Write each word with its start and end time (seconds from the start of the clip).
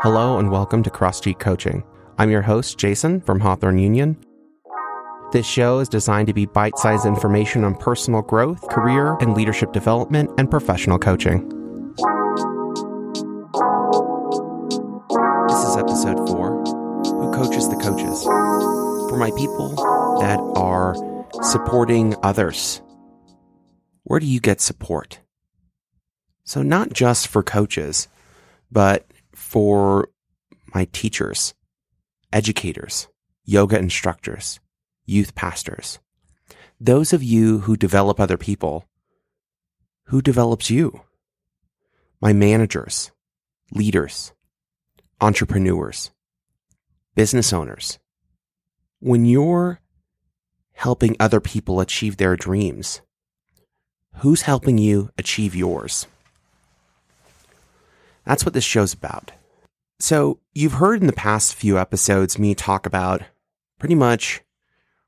Hello 0.00 0.38
and 0.38 0.50
welcome 0.50 0.82
to 0.82 0.90
Cross 0.90 1.16
Street 1.16 1.38
Coaching. 1.38 1.82
I'm 2.18 2.30
your 2.30 2.42
host, 2.42 2.76
Jason 2.76 3.18
from 3.22 3.40
Hawthorne 3.40 3.78
Union. 3.78 4.22
This 5.32 5.46
show 5.46 5.78
is 5.78 5.88
designed 5.88 6.26
to 6.26 6.34
be 6.34 6.44
bite 6.44 6.76
sized 6.76 7.06
information 7.06 7.64
on 7.64 7.74
personal 7.76 8.20
growth, 8.20 8.60
career 8.68 9.16
and 9.20 9.34
leadership 9.34 9.72
development, 9.72 10.30
and 10.36 10.50
professional 10.50 10.98
coaching. 10.98 11.48
This 15.48 15.64
is 15.64 15.76
episode 15.78 16.28
four 16.28 16.62
Who 17.06 17.32
Coaches 17.32 17.70
the 17.70 17.76
Coaches? 17.76 18.22
For 19.08 19.16
my 19.16 19.30
people 19.30 19.70
that 20.20 20.38
are 20.56 20.94
supporting 21.42 22.14
others, 22.22 22.82
where 24.02 24.20
do 24.20 24.26
you 24.26 24.40
get 24.40 24.60
support? 24.60 25.20
So, 26.44 26.62
not 26.62 26.92
just 26.92 27.28
for 27.28 27.42
coaches, 27.42 28.08
but 28.70 29.06
for 29.36 30.08
my 30.74 30.86
teachers, 30.92 31.54
educators, 32.32 33.06
yoga 33.44 33.78
instructors, 33.78 34.58
youth 35.04 35.34
pastors, 35.34 36.00
those 36.80 37.12
of 37.12 37.22
you 37.22 37.60
who 37.60 37.76
develop 37.76 38.18
other 38.18 38.38
people, 38.38 38.86
who 40.06 40.22
develops 40.22 40.70
you? 40.70 41.02
My 42.20 42.32
managers, 42.32 43.12
leaders, 43.72 44.32
entrepreneurs, 45.20 46.10
business 47.14 47.52
owners. 47.52 47.98
When 49.00 49.26
you're 49.26 49.80
helping 50.72 51.14
other 51.20 51.40
people 51.40 51.80
achieve 51.80 52.16
their 52.16 52.36
dreams, 52.36 53.02
who's 54.16 54.42
helping 54.42 54.78
you 54.78 55.10
achieve 55.18 55.54
yours? 55.54 56.06
That's 58.26 58.44
what 58.44 58.52
this 58.52 58.64
show's 58.64 58.92
about. 58.92 59.32
So, 59.98 60.40
you've 60.52 60.74
heard 60.74 61.00
in 61.00 61.06
the 61.06 61.14
past 61.14 61.54
few 61.54 61.78
episodes 61.78 62.38
me 62.38 62.54
talk 62.54 62.84
about 62.84 63.22
pretty 63.78 63.94
much 63.94 64.42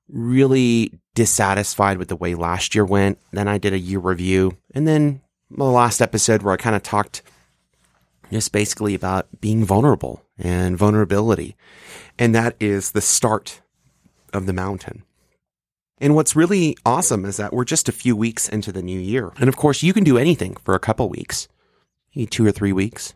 really 0.08 0.92
dissatisfied 1.14 1.98
with 1.98 2.08
the 2.08 2.16
way 2.16 2.34
last 2.34 2.74
year 2.74 2.84
went. 2.84 3.18
Then 3.32 3.48
I 3.48 3.58
did 3.58 3.72
a 3.72 3.78
year 3.78 3.98
review. 3.98 4.56
And 4.74 4.86
then 4.86 5.20
the 5.50 5.64
last 5.64 6.00
episode 6.00 6.42
where 6.42 6.54
I 6.54 6.56
kind 6.56 6.76
of 6.76 6.82
talked 6.82 7.22
just 8.30 8.52
basically 8.52 8.94
about 8.94 9.26
being 9.40 9.64
vulnerable 9.64 10.22
and 10.38 10.76
vulnerability. 10.76 11.56
And 12.18 12.34
that 12.34 12.56
is 12.60 12.92
the 12.92 13.00
start 13.00 13.60
of 14.32 14.46
the 14.46 14.52
mountain. 14.52 15.02
And 16.00 16.14
what's 16.14 16.36
really 16.36 16.76
awesome 16.86 17.24
is 17.24 17.38
that 17.38 17.52
we're 17.52 17.64
just 17.64 17.88
a 17.88 17.92
few 17.92 18.14
weeks 18.16 18.48
into 18.48 18.70
the 18.70 18.82
new 18.82 19.00
year. 19.00 19.32
And 19.38 19.48
of 19.48 19.56
course, 19.56 19.82
you 19.82 19.92
can 19.92 20.04
do 20.04 20.16
anything 20.16 20.56
for 20.64 20.74
a 20.74 20.80
couple 20.80 21.08
weeks 21.08 21.48
two 22.26 22.46
or 22.46 22.52
three 22.52 22.72
weeks, 22.72 23.14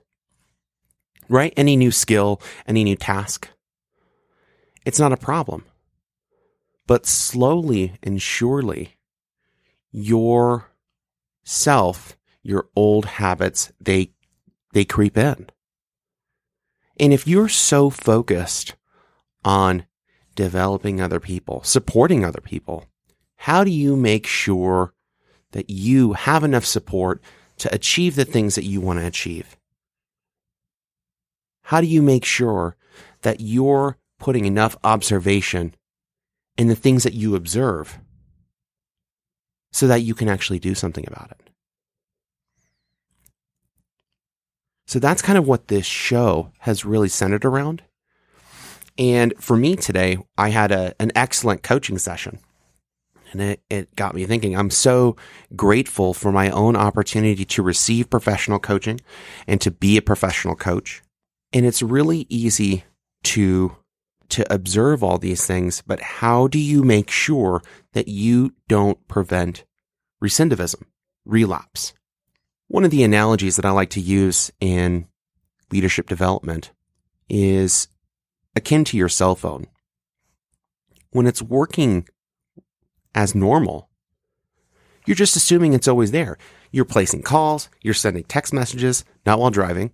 right? 1.28 1.53
Any 1.56 1.77
new 1.77 1.91
skill, 1.91 2.41
any 2.67 2.84
new 2.84 2.97
task. 2.97 3.48
It's 4.84 5.00
not 5.00 5.12
a 5.12 5.17
problem. 5.17 5.64
But 6.86 7.06
slowly 7.06 7.95
and 8.03 8.20
surely, 8.20 8.97
your 9.91 10.70
self, 11.45 12.17
your 12.42 12.69
old 12.75 13.05
habits, 13.05 13.73
they, 13.80 14.12
they 14.73 14.84
creep 14.84 15.17
in. 15.17 15.48
And 16.98 17.12
if 17.12 17.27
you're 17.27 17.48
so 17.48 17.89
focused 17.89 18.75
on 19.45 19.86
developing 20.34 21.00
other 21.00 21.20
people, 21.20 21.62
supporting 21.62 22.25
other 22.25 22.41
people, 22.41 22.86
how 23.36 23.64
do 23.64 23.70
you 23.70 23.97
make 23.97 24.27
sure 24.27 24.95
that 25.53 25.70
you 25.70 26.14
have 26.14 26.45
enough 26.45 26.64
support 26.64 27.23
to 27.62 27.72
achieve 27.72 28.16
the 28.16 28.24
things 28.24 28.56
that 28.56 28.64
you 28.64 28.80
want 28.80 28.98
to 28.98 29.06
achieve? 29.06 29.56
How 31.62 31.80
do 31.80 31.86
you 31.86 32.02
make 32.02 32.24
sure 32.24 32.77
that 33.22 33.41
you're 33.41 33.98
putting 34.18 34.46
enough 34.46 34.77
observation 34.82 35.77
in 36.58 36.66
the 36.66 36.74
things 36.74 37.05
that 37.05 37.14
you 37.14 37.36
observe 37.36 38.00
so 39.70 39.86
that 39.86 40.02
you 40.02 40.12
can 40.12 40.28
actually 40.28 40.58
do 40.58 40.74
something 40.74 41.05
about 41.06 41.30
it? 41.30 41.51
So 44.86 44.98
that's 44.98 45.22
kind 45.22 45.39
of 45.39 45.46
what 45.46 45.68
this 45.68 45.86
show 45.86 46.51
has 46.58 46.84
really 46.84 47.08
centered 47.08 47.45
around. 47.45 47.84
And 48.98 49.34
for 49.39 49.56
me 49.56 49.77
today, 49.77 50.18
I 50.36 50.48
had 50.48 50.72
a, 50.72 50.96
an 50.98 51.12
excellent 51.14 51.62
coaching 51.62 51.98
session. 51.98 52.40
And 53.33 53.41
it, 53.41 53.63
it 53.70 53.97
got 53.97 54.15
me 54.15 54.27
thinking. 54.27 54.57
I'm 54.57 54.70
so 54.70 55.17
grateful 55.57 56.15
for 56.15 56.31
my 56.31 56.51
own 56.51 56.77
opportunity 56.77 57.45
to 57.45 57.63
receive 57.63 58.11
professional 58.11 58.59
coaching 58.59 59.01
and 59.47 59.61
to 59.63 59.70
be 59.70 59.97
a 59.97 60.03
professional 60.03 60.55
coach. 60.55 61.03
And 61.53 61.67
it's 61.67 61.83
really 61.83 62.27
easy 62.29 62.85
to 63.25 63.77
to 64.29 64.51
observe 64.51 65.05
all 65.05 65.19
these 65.19 65.47
things, 65.47 65.83
but 65.87 66.01
how 66.01 66.47
do 66.47 66.59
you 66.59 66.83
make 66.83 67.11
sure 67.11 67.63
that 67.93 68.09
you 68.09 68.55
don't 68.67 69.07
prevent 69.07 69.64
recidivism, 70.25 70.85
relapse? 71.27 71.93
One 72.69 72.85
of 72.85 72.91
the 72.91 73.03
analogies 73.03 73.57
that 73.57 73.67
I 73.67 73.70
like 73.73 73.91
to 73.91 74.01
use 74.01 74.51
in 74.59 75.07
leadership 75.70 76.09
development 76.09 76.73
is 77.29 77.89
akin 78.57 78.85
to 78.85 78.97
your 78.97 79.11
cell 79.11 79.35
phone. 79.35 79.67
When 81.11 81.27
it's 81.27 81.43
working 81.43 82.09
as 83.14 83.34
normal. 83.34 83.89
You're 85.06 85.17
just 85.17 85.36
assuming 85.36 85.73
it's 85.73 85.89
always 85.89 86.11
there. 86.11 86.39
You're 86.70 86.84
placing 86.84 87.23
calls, 87.23 87.68
you're 87.83 87.95
sending 87.95 88.24
text 88.24 88.52
messages, 88.52 89.05
not 89.27 89.39
while 89.39 89.50
driving, 89.50 89.92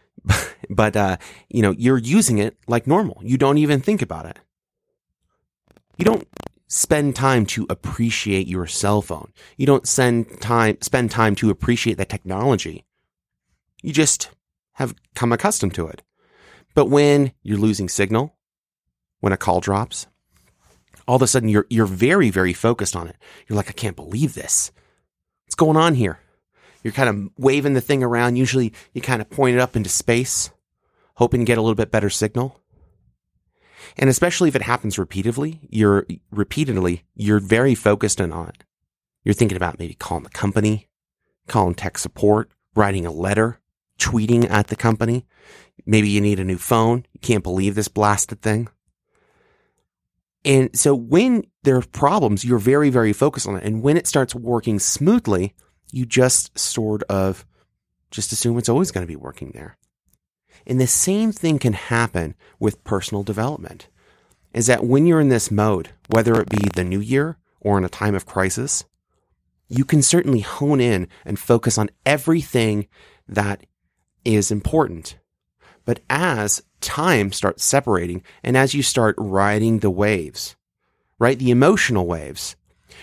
but 0.70 0.96
uh, 0.96 1.16
you 1.48 1.62
know 1.62 1.72
you're 1.72 1.98
using 1.98 2.38
it 2.38 2.56
like 2.66 2.86
normal. 2.86 3.20
You 3.22 3.36
don't 3.36 3.58
even 3.58 3.80
think 3.80 4.02
about 4.02 4.26
it. 4.26 4.38
You 5.98 6.04
don't 6.04 6.26
spend 6.68 7.14
time 7.14 7.44
to 7.44 7.66
appreciate 7.68 8.46
your 8.46 8.66
cell 8.66 9.02
phone. 9.02 9.30
You 9.56 9.66
don't 9.66 9.86
send 9.86 10.40
time 10.40 10.78
spend 10.80 11.10
time 11.10 11.34
to 11.36 11.50
appreciate 11.50 11.98
the 11.98 12.04
technology. 12.04 12.84
You 13.82 13.92
just 13.92 14.30
have 14.74 14.94
come 15.14 15.32
accustomed 15.32 15.74
to 15.74 15.86
it. 15.88 16.02
But 16.74 16.86
when 16.86 17.32
you're 17.42 17.58
losing 17.58 17.88
signal, 17.88 18.36
when 19.20 19.32
a 19.32 19.36
call 19.36 19.60
drops, 19.60 20.06
all 21.06 21.16
of 21.16 21.22
a 21.22 21.26
sudden 21.26 21.48
you're 21.48 21.66
you're 21.70 21.86
very 21.86 22.30
very 22.30 22.52
focused 22.52 22.96
on 22.96 23.08
it. 23.08 23.16
You're 23.46 23.56
like, 23.56 23.68
I 23.68 23.72
can't 23.72 23.96
believe 23.96 24.34
this. 24.34 24.72
What's 25.44 25.54
going 25.54 25.76
on 25.76 25.94
here? 25.94 26.20
You're 26.82 26.92
kind 26.92 27.08
of 27.08 27.30
waving 27.38 27.74
the 27.74 27.80
thing 27.80 28.02
around. 28.02 28.36
Usually 28.36 28.72
you 28.92 29.00
kind 29.00 29.22
of 29.22 29.30
point 29.30 29.56
it 29.56 29.60
up 29.60 29.76
into 29.76 29.88
space, 29.88 30.50
hoping 31.14 31.40
to 31.40 31.44
get 31.44 31.58
a 31.58 31.62
little 31.62 31.74
bit 31.74 31.90
better 31.90 32.10
signal. 32.10 32.60
And 33.96 34.08
especially 34.08 34.48
if 34.48 34.56
it 34.56 34.62
happens 34.62 34.98
repeatedly, 34.98 35.60
you're 35.68 36.06
repeatedly, 36.30 37.04
you're 37.14 37.40
very 37.40 37.74
focused 37.74 38.20
on 38.20 38.48
it. 38.48 38.64
You're 39.24 39.34
thinking 39.34 39.56
about 39.56 39.78
maybe 39.78 39.94
calling 39.94 40.24
the 40.24 40.30
company, 40.30 40.88
calling 41.46 41.74
tech 41.74 41.98
support, 41.98 42.50
writing 42.74 43.06
a 43.06 43.12
letter, 43.12 43.60
tweeting 43.98 44.50
at 44.50 44.68
the 44.68 44.76
company. 44.76 45.26
Maybe 45.86 46.08
you 46.08 46.20
need 46.20 46.40
a 46.40 46.44
new 46.44 46.58
phone. 46.58 47.06
You 47.12 47.20
can't 47.20 47.44
believe 47.44 47.74
this 47.74 47.88
blasted 47.88 48.42
thing. 48.42 48.68
And 50.44 50.76
so 50.76 50.94
when 50.94 51.44
there 51.62 51.76
are 51.76 51.82
problems, 51.82 52.44
you're 52.44 52.58
very, 52.58 52.90
very 52.90 53.12
focused 53.12 53.46
on 53.46 53.56
it. 53.56 53.64
And 53.64 53.82
when 53.82 53.96
it 53.96 54.06
starts 54.06 54.34
working 54.34 54.78
smoothly, 54.78 55.54
you 55.92 56.04
just 56.04 56.58
sort 56.58 57.02
of 57.04 57.46
just 58.10 58.32
assume 58.32 58.58
it's 58.58 58.68
always 58.68 58.90
going 58.90 59.06
to 59.06 59.12
be 59.12 59.16
working 59.16 59.52
there. 59.54 59.76
And 60.66 60.80
the 60.80 60.86
same 60.86 61.32
thing 61.32 61.58
can 61.58 61.72
happen 61.72 62.34
with 62.58 62.84
personal 62.84 63.22
development 63.22 63.88
is 64.52 64.66
that 64.66 64.84
when 64.84 65.06
you're 65.06 65.20
in 65.20 65.28
this 65.28 65.50
mode, 65.50 65.90
whether 66.10 66.40
it 66.40 66.50
be 66.50 66.68
the 66.74 66.84
new 66.84 67.00
year 67.00 67.38
or 67.60 67.78
in 67.78 67.84
a 67.84 67.88
time 67.88 68.14
of 68.14 68.26
crisis, 68.26 68.84
you 69.68 69.84
can 69.84 70.02
certainly 70.02 70.40
hone 70.40 70.80
in 70.80 71.08
and 71.24 71.38
focus 71.38 71.78
on 71.78 71.88
everything 72.04 72.86
that 73.26 73.64
is 74.24 74.50
important. 74.50 75.16
But 75.84 76.00
as 76.08 76.62
time 76.80 77.32
starts 77.32 77.64
separating 77.64 78.22
and 78.42 78.56
as 78.56 78.74
you 78.74 78.82
start 78.82 79.14
riding 79.18 79.78
the 79.78 79.90
waves, 79.90 80.56
right? 81.18 81.38
The 81.38 81.50
emotional 81.50 82.06
waves 82.06 82.56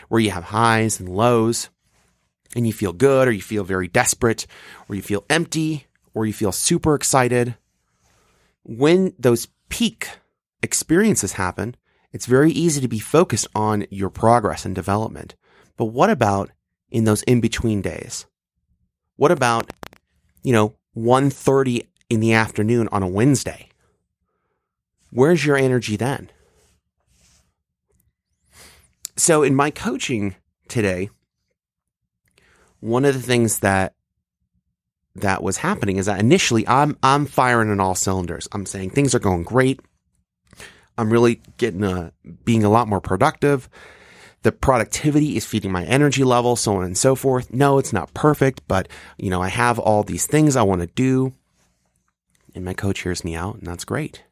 where 0.08 0.22
you 0.22 0.31
have 0.31 0.46
highs 0.46 1.00
and 1.00 1.10
lows 1.10 1.70
and 2.56 2.66
you 2.66 2.74
feel 2.74 2.94
good 2.94 3.28
or 3.28 3.31
you 3.31 3.42
feel 3.42 3.64
very 3.64 3.88
desperate 3.88 4.48
or 4.88 4.96
you 4.96 5.02
feel 5.02 5.26
empty 5.30 5.88
or 6.14 6.26
you 6.26 6.34
feel 6.34 6.52
super 6.52 6.96
excited. 6.96 7.56
When 8.64 9.14
those 9.20 9.48
peak 9.70 10.10
experiences 10.62 11.34
happen, 11.34 11.76
it's 12.12 12.26
very 12.26 12.52
easy 12.52 12.81
to 12.81 12.88
be 12.88 13.00
focused 13.00 13.48
on 13.54 13.86
your 13.90 14.10
progress 14.10 14.66
and 14.66 14.74
development. 14.74 15.36
But 15.78 15.86
what 15.86 16.10
about 16.10 16.50
in 16.90 17.04
those 17.04 17.24
in 17.24 17.40
between 17.40 17.81
days? 17.81 18.26
What 19.16 19.31
about, 19.31 19.72
you 20.44 20.54
know, 20.54 20.76
1.30 20.98 21.86
in 22.10 22.20
the 22.20 22.34
afternoon 22.34 22.90
on 22.92 23.04
a 23.04 23.08
Wednesday? 23.08 23.70
Where's 25.12 25.46
your 25.46 25.58
energy 25.58 25.96
then? 25.96 26.30
So, 29.16 29.44
in 29.44 29.56
my 29.56 29.70
coaching 29.70 30.36
today, 30.68 31.10
one 32.80 33.06
of 33.06 33.14
the 33.14 33.22
things 33.22 33.60
that 33.60 33.94
that 35.16 35.44
was 35.44 35.58
happening 35.58 35.98
is 35.98 36.06
that 36.06 36.20
initially 36.20 36.68
I'm 36.68 36.98
I'm 37.04 37.26
firing 37.26 37.70
on 37.70 37.80
all 37.80 37.96
cylinders. 37.96 38.48
I'm 38.52 38.66
saying 38.66 38.92
things 38.92 39.14
are 39.14 39.20
going 39.20 39.44
great. 39.44 39.82
I'm 40.98 41.12
really 41.12 41.42
getting 41.58 41.84
a, 41.84 42.12
being 42.44 42.64
a 42.64 42.70
lot 42.70 42.88
more 42.88 43.02
productive. 43.02 43.70
The 44.44 44.52
productivity 44.52 45.36
is 45.36 45.46
feeding 45.46 45.72
my 45.72 45.84
energy 45.86 46.24
level, 46.24 46.56
so 46.56 46.78
on 46.78 46.84
and 46.84 46.98
so 46.98 47.16
forth. 47.16 47.54
No, 47.54 47.78
it's 47.78 47.94
not 47.94 48.14
perfect, 48.14 48.62
but 48.68 48.88
you 49.18 49.30
know, 49.30 49.42
I 49.42 49.50
have 49.50 49.80
all 49.80 50.04
these 50.04 50.26
things 50.28 50.56
I 50.56 50.64
want 50.64 50.82
to 50.82 50.88
do. 50.88 51.34
And 52.60 52.66
my 52.66 52.74
coach 52.74 53.04
hears 53.04 53.24
me 53.24 53.36
out, 53.36 53.56
and 53.56 53.66
that's 53.66 53.86
great. 53.86 54.26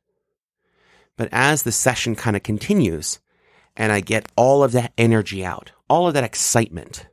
But 1.16 1.30
as 1.32 1.64
the 1.64 1.72
session 1.72 2.14
kind 2.14 2.36
of 2.36 2.44
continues 2.44 3.22
and 3.78 3.90
I 3.90 4.02
get 4.02 4.30
all 4.36 4.66
of 4.66 4.74
that 4.74 4.92
energy 4.98 5.46
out, 5.46 5.72
all 5.90 6.10
of 6.10 6.14
that 6.14 6.26
excitement, 6.26 7.08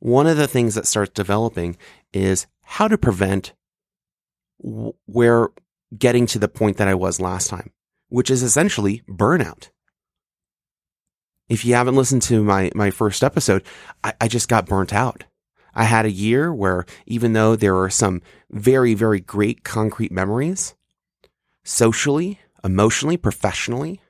one 0.00 0.26
of 0.26 0.36
the 0.36 0.46
things 0.46 0.74
that 0.74 0.86
starts 0.86 1.14
developing 1.14 1.78
is 2.12 2.46
how 2.64 2.86
to 2.86 2.98
prevent 2.98 3.54
where 4.58 5.48
getting 5.96 6.26
to 6.26 6.38
the 6.38 6.48
point 6.48 6.76
that 6.76 6.88
I 6.88 6.94
was 6.94 7.18
last 7.18 7.48
time, 7.48 7.72
which 8.10 8.28
is 8.28 8.42
essentially 8.42 9.02
burnout. 9.08 9.70
If 11.48 11.64
you 11.64 11.72
haven't 11.72 11.96
listened 11.96 12.20
to 12.24 12.44
my, 12.44 12.70
my 12.74 12.90
first 12.90 13.24
episode, 13.24 13.62
I, 14.04 14.12
I 14.20 14.28
just 14.28 14.50
got 14.50 14.66
burnt 14.66 14.92
out. 14.92 15.24
I 15.78 15.84
had 15.84 16.04
a 16.04 16.10
year 16.10 16.52
where 16.52 16.84
even 17.06 17.34
though 17.34 17.54
there 17.54 17.72
were 17.72 17.88
some 17.88 18.20
very, 18.50 18.94
very 18.94 19.20
great 19.20 19.62
concrete 19.62 20.10
memories, 20.10 20.74
socially, 21.62 22.40
emotionally, 22.64 23.16
professionally, 23.16 24.00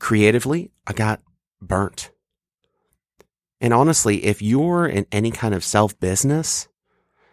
creatively, 0.00 0.72
I 0.84 0.94
got 0.94 1.22
burnt. 1.62 2.10
And 3.60 3.72
honestly, 3.72 4.24
if 4.24 4.42
you're 4.42 4.84
in 4.84 5.06
any 5.12 5.30
kind 5.30 5.54
of 5.54 5.62
self 5.62 5.98
business, 6.00 6.66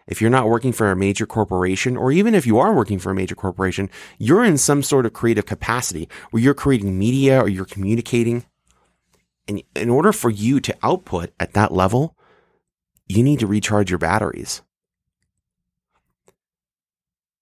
if 0.06 0.20
you're 0.20 0.30
not 0.30 0.48
working 0.48 0.72
for 0.72 0.92
a 0.92 0.96
major 0.96 1.26
corporation, 1.26 1.96
or 1.96 2.12
even 2.12 2.32
if 2.32 2.46
you 2.46 2.60
are 2.60 2.72
working 2.72 3.00
for 3.00 3.10
a 3.10 3.14
major 3.14 3.34
corporation, 3.34 3.90
you're 4.18 4.44
in 4.44 4.56
some 4.56 4.84
sort 4.84 5.04
of 5.04 5.14
creative 5.14 5.46
capacity 5.46 6.08
where 6.30 6.40
you're 6.40 6.54
creating 6.54 6.96
media 6.96 7.40
or 7.40 7.48
you're 7.48 7.64
communicating. 7.64 8.46
And 9.48 9.64
in 9.74 9.90
order 9.90 10.12
for 10.12 10.30
you 10.30 10.60
to 10.60 10.76
output 10.84 11.30
at 11.40 11.54
that 11.54 11.72
level, 11.72 12.15
you 13.06 13.22
need 13.22 13.40
to 13.40 13.46
recharge 13.46 13.90
your 13.90 13.98
batteries. 13.98 14.62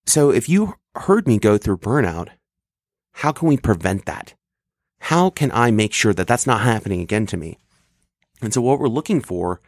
So 0.07 0.31
if 0.31 0.49
you 0.49 0.75
heard 0.95 1.27
me 1.27 1.39
go 1.39 1.59
through 1.59 1.79
burnout, 1.79 2.29
how 3.13 3.33
can 3.33 3.49
we 3.49 3.57
prevent 3.57 4.07
that? 4.07 4.35
How 5.01 5.31
can 5.31 5.51
I 5.53 5.71
make 5.71 5.93
sure 5.93 6.15
that 6.15 6.27
that's 6.27 6.47
not 6.47 6.63
happening 6.63 7.01
again 7.01 7.27
to 7.27 7.37
me? 7.37 7.59
And 8.41 8.53
so 8.53 8.61
what 8.61 8.79
we're 8.79 8.89
looking 8.89 9.21
for 9.21 9.61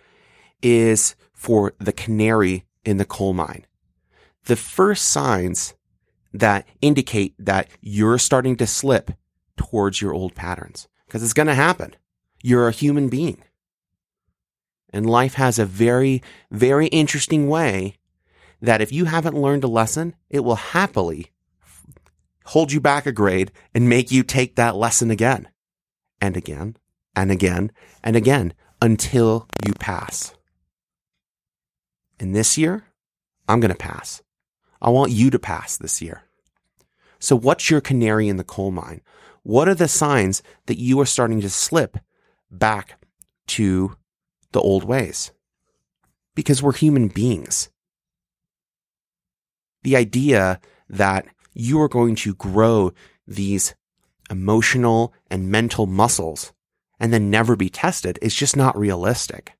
is 0.63 1.17
for 1.33 1.75
the 1.79 1.93
canary 1.93 2.65
in 2.85 2.97
the 2.97 3.05
coal 3.05 3.33
mine. 3.33 3.67
The 4.45 4.57
first 4.57 5.11
signs 5.11 5.75
that 6.33 6.67
indicate 6.81 7.35
that 7.39 7.69
you're 7.81 8.19
starting 8.19 8.57
to 8.57 8.67
slip 8.67 9.13
towards 9.57 10.01
your 10.01 10.13
old 10.13 10.35
patterns 10.35 10.89
because 11.07 11.23
it's 11.23 11.33
going 11.33 11.47
to 11.47 11.55
happen. 11.55 11.97
You're 12.43 12.69
a 12.69 12.73
human 12.73 13.09
being. 13.09 13.43
And 14.97 15.05
life 15.05 15.35
has 15.35 15.59
a 15.59 15.67
very, 15.67 16.23
very 16.51 16.87
interesting 16.87 17.51
way 17.51 17.97
that 18.63 18.81
if 18.81 18.91
you 18.91 19.05
haven't 19.05 19.37
learned 19.37 19.63
a 19.63 19.69
lesson, 19.69 20.15
it 20.31 20.41
will 20.41 20.55
happily 20.55 21.33
hold 22.47 22.73
you 22.73 22.81
back 22.81 23.05
a 23.05 23.13
grade 23.13 23.53
and 23.75 23.91
make 23.91 24.11
you 24.11 24.23
take 24.23 24.57
that 24.57 24.75
lesson 24.75 25.11
again 25.11 25.51
and 26.19 26.35
again 26.35 26.79
and 27.15 27.31
again 27.31 27.73
and 28.03 28.17
again 28.17 28.55
until 28.81 29.47
you 29.67 29.75
pass. 29.75 30.35
And 32.19 32.35
this 32.35 32.57
year, 32.57 32.85
I'm 33.47 33.61
going 33.61 33.75
to 33.75 33.77
pass. 33.77 34.23
I 34.81 34.89
want 34.89 35.13
you 35.13 35.29
to 35.29 35.39
pass 35.39 35.77
this 35.77 36.01
year. 36.01 36.23
So 37.19 37.37
what's 37.37 37.71
your 37.71 37.83
canary 37.83 38.29
in 38.29 38.39
the 38.39 38.45
coal 38.45 38.71
mine? 38.71 39.03
What 39.43 39.69
are 39.69 39.75
the 39.75 39.89
signs 39.89 40.43
that 40.65 40.79
you 40.79 40.99
are 41.01 41.07
starting 41.07 41.43
to 41.43 41.51
slip 41.51 41.99
back 42.51 42.99
to 43.49 43.95
the 44.57 44.63
old 44.63 44.85
ways? 44.85 45.33
Because 46.35 46.63
we're 46.63 46.73
human 46.73 47.09
beings. 47.09 47.69
The 49.83 49.97
idea 49.97 50.61
that 50.89 51.27
you 51.53 51.79
are 51.83 51.89
going 51.89 52.15
to 52.17 52.35
grow 52.35 52.95
these 53.27 53.75
emotional 54.31 55.13
and 55.31 55.51
mental 55.51 55.87
muscles 55.87 56.55
and 56.99 57.13
then 57.13 57.31
never 57.31 57.55
be 57.55 57.69
tested 57.69 58.19
is 58.23 58.35
just 58.35 58.57
not 58.57 58.79
realistic. 58.79 59.53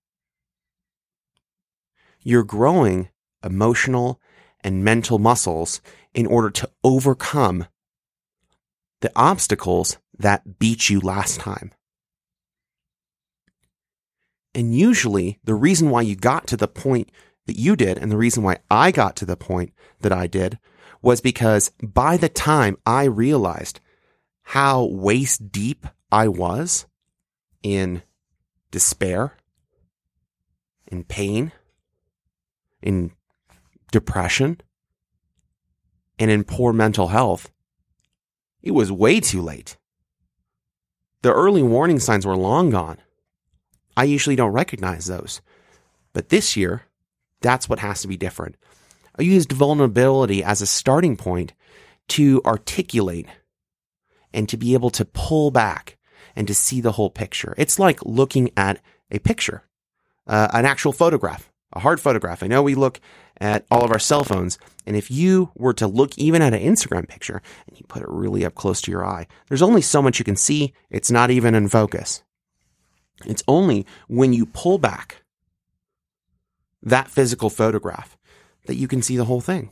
You're 2.23 2.43
growing 2.43 3.11
emotional 3.45 4.19
and 4.65 4.83
mental 4.83 5.19
muscles 5.19 5.83
in 6.15 6.27
order 6.27 6.49
to 6.49 6.71
overcome 6.83 7.67
the 9.03 9.13
obstacles 9.15 9.99
that 10.19 10.59
beat 10.59 10.89
you 10.89 11.01
last 11.01 11.39
time. 11.39 11.73
And 14.57 14.75
usually 14.75 15.39
the 15.45 15.55
reason 15.55 15.91
why 15.91 16.01
you 16.01 16.17
got 16.17 16.47
to 16.47 16.57
the 16.57 16.67
point 16.67 17.13
that 17.45 17.59
you 17.59 17.77
did 17.77 17.99
and 17.99 18.11
the 18.11 18.17
reason 18.17 18.43
why 18.43 18.57
I 18.71 18.91
got 18.91 19.15
to 19.17 19.27
the 19.27 19.37
point 19.37 19.75
that 20.01 20.13
I 20.13 20.27
did 20.27 20.59
was 21.03 21.21
because 21.21 21.71
by 21.83 22.17
the 22.17 22.31
time 22.31 22.79
I 22.87 23.05
realized 23.05 23.81
how 24.45 24.87
waist 24.87 25.53
deep 25.53 25.87
I 26.11 26.29
was 26.29 26.87
in 27.63 28.03
despair, 28.71 29.37
in 30.87 31.05
pain, 31.05 31.53
in 32.81 33.13
depression, 33.93 34.63
and 36.19 36.31
in 36.31 36.45
poor 36.45 36.73
mental 36.73 37.09
health, 37.09 37.53
it 38.63 38.71
was 38.71 38.91
way 38.91 39.21
too 39.21 39.43
late. 39.43 39.77
The 41.21 41.35
early 41.35 41.63
warning 41.63 41.99
signs 41.99 42.25
were 42.25 42.39
long 42.39 42.71
gone. 42.71 42.97
I 43.97 44.05
usually 44.05 44.37
don't 44.37 44.53
recognize 44.53 45.07
those. 45.07 45.41
But 46.13 46.29
this 46.29 46.57
year, 46.57 46.83
that's 47.41 47.69
what 47.69 47.79
has 47.81 48.03
to 48.03 48.09
be 48.09 48.17
different. 48.17 48.57
I 49.19 49.23
used 49.23 49.53
vulnerability 49.53 50.45
as 50.45 50.61
a 50.61 50.67
starting 50.67 51.17
point 51.17 51.53
to 52.09 52.43
articulate 52.45 53.27
and 54.33 54.49
to 54.49 54.57
be 54.57 54.75
able 54.75 54.91
to 54.91 55.05
pull 55.05 55.51
back 55.51 55.97
and 56.35 56.47
to 56.47 56.55
see 56.55 56.81
the 56.81 56.93
whole 56.93 57.11
picture. 57.11 57.55
It's 57.57 57.79
like 57.79 58.05
looking 58.05 58.51
at 58.57 58.81
a 59.11 59.19
picture, 59.19 59.63
uh, 60.27 60.49
an 60.53 60.67
actual 60.67 60.93
photograph, 60.93 61.51
a 61.73 61.81
hard 61.81 62.01
photograph. 62.01 62.43
I 62.43 62.47
know 62.47 62.63
we 62.63 62.75
look 62.75 63.01
at 63.41 63.65
all 63.71 63.85
of 63.85 63.91
our 63.91 63.99
cell 63.99 64.25
phones, 64.25 64.59
and 64.87 64.97
if 64.97 65.11
you 65.11 65.51
were 65.55 65.75
to 65.75 65.87
look 65.87 66.17
even 66.19 66.43
at 66.43 66.55
an 66.55 66.63
Instagram 66.63 67.09
picture 67.09 67.41
and 67.67 67.79
you 67.79 67.87
put 67.89 68.03
it 68.03 68.09
really 68.09 68.45
up 68.45 68.55
close 68.55 68.81
to 68.83 68.91
your 68.91 69.05
eye, 69.05 69.27
there's 69.49 69.63
only 69.63 69.83
so 69.83 70.03
much 70.03 70.19
you 70.19 70.25
can 70.25 70.37
see. 70.37 70.75
It's 70.91 71.11
not 71.11 71.31
even 71.31 71.55
in 71.55 71.69
focus. 71.69 72.23
It's 73.25 73.43
only 73.49 73.87
when 74.09 74.33
you 74.33 74.47
pull 74.47 74.79
back 74.79 75.23
that 76.83 77.09
physical 77.09 77.51
photograph 77.51 78.17
that 78.67 78.77
you 78.77 78.87
can 78.87 79.03
see 79.03 79.17
the 79.17 79.25
whole 79.25 79.41
thing. 79.41 79.71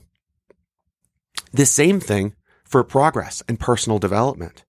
The 1.52 1.66
same 1.66 2.00
thing 2.00 2.34
for 2.64 2.82
progress 2.82 3.42
and 3.48 3.60
personal 3.60 3.98
development 3.98 4.64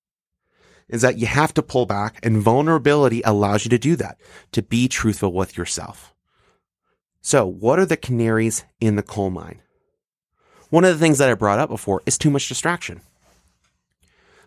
is 0.88 1.02
that 1.02 1.18
you 1.18 1.26
have 1.26 1.54
to 1.56 1.64
pull 1.64 1.86
back 1.86 2.20
and 2.22 2.38
vulnerability 2.38 3.22
allows 3.24 3.66
you 3.66 3.70
to 3.70 3.78
do 3.78 3.96
that, 3.96 4.20
to 4.52 4.62
be 4.62 4.88
truthful 4.88 5.34
with 5.34 5.58
yourself. 5.58 6.14
So 7.22 7.46
what 7.46 7.80
are 7.80 7.86
the 7.88 7.98
canaries 7.98 8.66
in 8.80 8.96
the 8.96 9.04
coal 9.04 9.32
mine? 9.32 9.62
One 10.70 10.84
of 10.84 10.94
the 10.94 11.04
things 11.04 11.18
that 11.18 11.30
I 11.30 11.34
brought 11.34 11.58
up 11.58 11.70
before 11.70 12.04
is 12.06 12.18
too 12.18 12.30
much 12.30 12.48
distraction. 12.48 13.02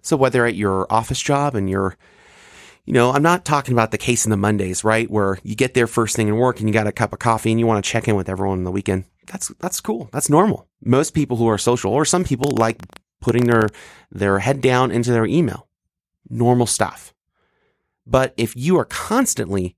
So 0.01 0.17
whether 0.17 0.47
at 0.47 0.55
your 0.55 0.87
office 0.93 1.21
job 1.21 1.57
and 1.57 1.69
you're, 1.69 1.97
you 2.89 2.95
know, 2.95 3.13
I'm 3.13 3.23
not 3.23 3.45
talking 3.45 3.75
about 3.75 3.91
the 3.91 3.99
case 3.99 4.25
in 4.25 4.31
the 4.31 4.39
Mondays, 4.39 4.83
right? 4.83 5.11
Where 5.11 5.39
you 5.43 5.55
get 5.55 5.75
there 5.75 5.87
first 5.87 6.17
thing 6.17 6.27
in 6.27 6.37
work 6.37 6.59
and 6.59 6.67
you 6.67 6.73
got 6.73 6.87
a 6.87 6.93
cup 6.93 7.13
of 7.13 7.19
coffee 7.19 7.51
and 7.51 7.61
you 7.61 7.67
want 7.67 7.85
to 7.85 7.91
check 7.91 8.09
in 8.09 8.17
with 8.17 8.31
everyone 8.31 8.57
on 8.57 8.65
the 8.65 8.71
weekend. 8.71 9.05
That's, 9.27 9.49
that's 9.59 9.79
cool. 9.83 10.09
That's 10.11 10.31
normal. 10.31 10.67
Most 10.83 11.11
people 11.11 11.37
who 11.37 11.49
are 11.49 11.59
social 11.59 11.93
or 11.93 12.07
some 12.07 12.25
people 12.25 12.51
like 12.57 12.81
putting 13.21 13.45
their, 13.45 13.69
their 14.11 14.39
head 14.39 14.63
down 14.63 14.91
into 14.91 15.13
their 15.13 15.27
email. 15.27 15.69
Normal 16.31 16.65
stuff. 16.65 17.13
But 18.07 18.33
if 18.39 18.57
you 18.57 18.79
are 18.79 18.87
constantly 18.87 19.77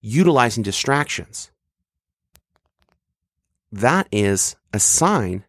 utilizing 0.00 0.62
distractions, 0.62 1.50
that 3.70 4.08
is 4.10 4.56
a 4.72 4.80
sign 4.80 5.44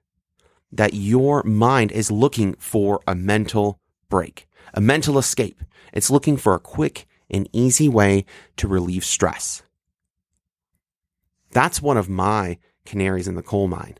that 0.73 0.93
your 0.93 1.41
mind 1.43 1.93
is 1.93 2.11
looking 2.11 2.55
for 2.55 2.99
a 3.07 3.15
mental 3.15 3.79
break, 4.09 4.45
a 4.73 4.81
mental 4.81 5.17
escape. 5.17 5.61
It's 5.93 6.11
looking 6.11 6.37
for 6.37 6.53
a 6.53 6.59
quick 6.59 7.07
and 7.29 7.49
easy 7.53 7.89
way 7.89 8.25
to 8.57 8.67
relieve 8.67 9.05
stress. 9.05 9.63
That's 11.51 11.81
one 11.81 11.97
of 11.97 12.09
my 12.09 12.57
canaries 12.85 13.27
in 13.27 13.35
the 13.35 13.43
coal 13.43 13.67
mine 13.67 13.97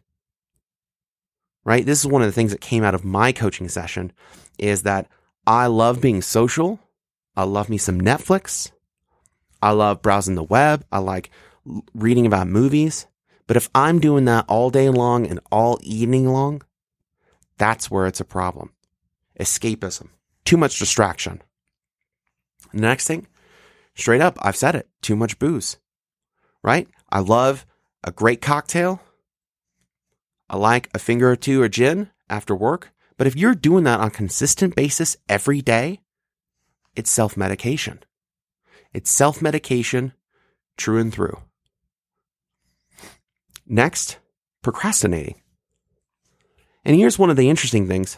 right? 1.64 1.86
This 1.86 2.00
is 2.00 2.08
one 2.08 2.22
of 2.22 2.28
the 2.28 2.34
things 2.34 2.52
that 2.52 2.62
came 2.62 2.84
out 2.84 2.96
of 2.96 3.06
my 3.06 3.32
coaching 3.32 3.70
session 3.70 4.12
is 4.58 4.84
that 4.84 5.08
I 5.46 5.68
love 5.68 6.02
being 6.02 6.22
social. 6.22 6.80
I 7.36 7.44
love 7.44 7.70
me 7.70 7.78
some 7.78 8.00
Netflix. 8.00 8.72
I 9.62 9.72
love 9.72 10.02
browsing 10.02 10.36
the 10.36 10.44
web. 10.44 10.86
I 10.92 11.00
like 11.00 11.30
reading 11.94 12.26
about 12.26 12.48
movies. 12.48 13.08
But 13.48 13.58
if 13.58 13.70
I'm 13.76 14.00
doing 14.00 14.26
that 14.26 14.46
all 14.48 14.70
day 14.70 14.90
long 14.90 15.28
and 15.28 15.40
all 15.52 15.80
evening 15.84 16.28
long, 16.28 16.62
that's 17.58 17.92
where 17.92 18.08
it's 18.08 18.20
a 18.20 18.26
problem. 18.26 18.72
Escapism, 19.40 20.10
too 20.52 20.58
much 20.58 20.80
distraction. 20.80 21.42
Next 22.74 23.08
thing, 23.08 23.26
straight 23.96 24.20
up, 24.20 24.38
I've 24.42 24.58
said 24.58 24.76
it, 24.76 24.90
too 25.02 25.16
much 25.16 25.40
booze, 25.40 25.78
right? 26.62 26.90
I 27.10 27.20
love 27.20 27.66
a 28.04 28.12
great 28.12 28.42
cocktail. 28.42 29.02
I 30.50 30.58
like 30.58 30.90
a 30.94 31.00
finger 31.00 31.32
or 31.32 31.38
two 31.38 31.64
of 31.64 31.72
gin 31.72 32.10
after 32.30 32.54
work. 32.54 32.92
But 33.16 33.28
if 33.28 33.38
you're 33.38 33.56
doing 33.56 33.86
that 33.86 34.02
on 34.02 34.08
a 34.08 34.12
consistent 34.12 34.76
basis 34.76 35.16
every 35.30 35.62
day, 35.62 36.02
it's 36.98 37.10
self 37.10 37.38
medication. 37.38 38.04
It's 38.92 39.10
self 39.10 39.42
medication 39.42 40.12
true 40.76 40.98
and 40.98 41.14
through. 41.14 41.38
Next, 43.66 44.18
procrastinating. 44.62 45.42
And 46.84 46.98
here's 46.98 47.18
one 47.18 47.30
of 47.30 47.38
the 47.38 47.50
interesting 47.50 47.88
things 47.88 48.18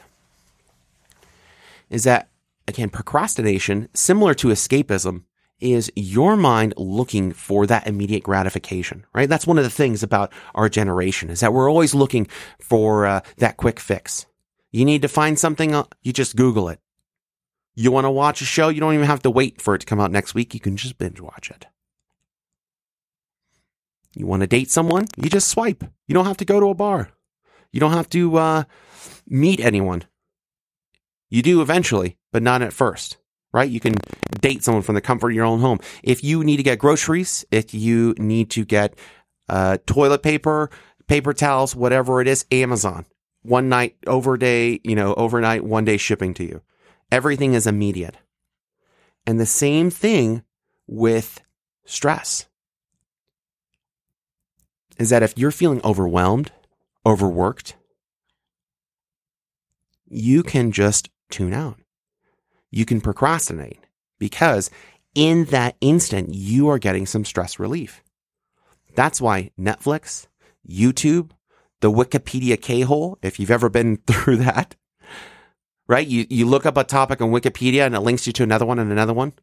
is 1.94 2.04
that, 2.06 2.30
again, 2.68 2.90
procrastination, 2.90 3.88
similar 3.94 4.34
to 4.34 4.48
escapism, 4.48 5.24
is 5.60 5.92
your 5.96 6.36
mind 6.36 6.74
looking 6.76 7.32
for 7.32 7.66
that 7.68 7.88
immediate 7.88 8.24
gratification, 8.24 9.06
right? 9.14 9.30
That's 9.30 9.48
one 9.48 9.58
of 9.58 9.64
the 9.64 9.70
things 9.70 10.04
about 10.04 10.34
our 10.56 10.68
generation 10.68 11.30
is 11.30 11.40
that 11.40 11.54
we're 11.54 11.70
always 11.70 11.96
looking 11.96 12.28
for 12.60 13.06
uh, 13.06 13.22
that 13.38 13.58
quick 13.58 13.80
fix. 13.80 14.26
You 14.72 14.84
need 14.86 15.04
to 15.04 15.08
find 15.08 15.38
something, 15.38 15.74
uh, 15.74 15.84
you 16.02 16.12
just 16.12 16.36
Google 16.36 16.68
it. 16.68 16.80
You 17.76 17.92
want 17.92 18.06
to 18.06 18.12
watch 18.12 18.42
a 18.42 18.46
show, 18.46 18.70
you 18.70 18.82
don't 18.82 18.96
even 18.96 19.06
have 19.06 19.22
to 19.22 19.32
wait 19.32 19.62
for 19.62 19.76
it 19.76 19.80
to 19.80 19.86
come 19.86 20.02
out 20.02 20.12
next 20.12 20.34
week. 20.34 20.54
You 20.54 20.60
can 20.60 20.76
just 20.76 20.98
binge 20.98 21.22
watch 21.22 21.52
it. 21.52 21.68
You 24.16 24.26
want 24.26 24.42
to 24.42 24.48
date 24.48 24.70
someone? 24.70 25.08
You 25.16 25.30
just 25.30 25.48
swipe. 25.48 25.84
You 26.08 26.14
don't 26.14 26.26
have 26.26 26.38
to 26.38 26.46
go 26.46 26.60
to 26.60 26.68
a 26.68 26.76
bar. 26.76 27.10
You 27.72 27.80
don't 27.80 27.94
have 27.94 28.10
to 28.10 28.36
uh, 28.38 28.64
meet 29.28 29.60
anyone. 29.60 30.04
You 31.34 31.42
do 31.42 31.64
eventually, 31.64 32.16
but 32.32 32.44
not 32.44 32.62
at 32.62 32.74
first, 32.74 33.18
right? 33.52 33.68
You 33.68 33.80
can 33.80 33.96
date 34.40 34.64
someone 34.64 34.84
from 34.84 34.94
the 34.94 35.02
comfort 35.02 35.32
of 35.32 35.36
your 35.36 35.46
own 35.46 35.62
home. 35.62 35.80
If 36.04 36.24
you 36.24 36.44
need 36.44 36.58
to 36.58 36.64
get 36.64 36.78
groceries, 36.78 37.44
if 37.50 37.74
you 37.74 38.14
need 38.20 38.52
to 38.52 38.64
get 38.64 38.96
uh, 39.50 39.80
toilet 39.88 40.22
paper, 40.22 40.70
paper 41.08 41.34
towels, 41.34 41.76
whatever 41.76 42.22
it 42.22 42.28
is, 42.28 42.46
Amazon. 42.52 43.08
One 43.42 43.68
night, 43.68 43.96
over 44.06 44.38
day, 44.38 44.80
you 44.84 44.94
know, 44.94 45.16
overnight, 45.16 45.64
one 45.64 45.86
day 45.86 45.98
shipping 45.98 46.36
to 46.36 46.44
you. 46.44 46.62
Everything 47.12 47.56
is 47.56 47.66
immediate. 47.66 48.16
And 49.26 49.40
the 49.40 49.48
same 49.48 49.90
thing 49.90 50.44
with 50.86 51.42
stress 51.84 52.46
is 55.00 55.10
that 55.10 55.24
if 55.24 55.36
you're 55.36 55.50
feeling 55.50 55.82
overwhelmed, 55.84 56.52
overworked, 57.08 57.76
you 60.06 60.44
can 60.44 60.72
just 60.72 61.10
tune 61.34 61.54
out. 61.54 61.80
You 62.72 62.86
can 62.86 63.02
procrastinate 63.02 63.80
because 64.20 64.70
in 65.16 65.46
that 65.46 65.76
instant, 65.82 66.34
you 66.34 66.70
are 66.70 66.80
getting 66.80 67.06
some 67.06 67.26
stress 67.26 67.60
relief. 67.60 68.04
That's 68.96 69.20
why 69.20 69.52
Netflix, 69.60 70.28
YouTube, 70.68 71.32
the 71.82 71.92
Wikipedia 71.92 72.60
K 72.62 72.82
hole, 72.82 73.18
if 73.22 73.40
you've 73.40 73.52
ever 73.52 73.70
been 73.70 73.98
through 74.08 74.38
that, 74.38 74.76
right? 75.88 76.08
You, 76.08 76.26
you 76.30 76.46
look 76.46 76.66
up 76.66 76.78
a 76.78 76.84
topic 76.84 77.22
on 77.22 77.32
Wikipedia 77.32 77.86
and 77.86 77.96
it 77.96 78.02
links 78.02 78.26
you 78.28 78.34
to 78.34 78.44
another 78.44 78.66
one 78.66 78.80
and 78.80 78.92
another 78.92 79.14
one. 79.14 79.34